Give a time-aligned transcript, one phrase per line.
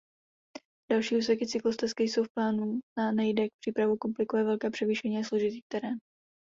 [0.91, 5.97] Další úseky cyklostezky jsou v plánu na Nejdek.Přípravu komplikuje velké převýšení a složitý terén.